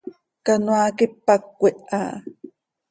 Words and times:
Canoaa 0.45 0.89
quipac 0.97 1.41
cöquiha 1.59 1.97
ha. 2.01 2.19